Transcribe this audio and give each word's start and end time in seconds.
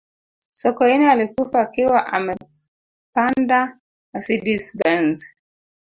sokoine 0.51 1.11
alikufa 1.11 1.61
akiwa 1.61 2.07
amepanda 2.07 3.79
mercedes 4.13 4.77
benz 4.77 5.23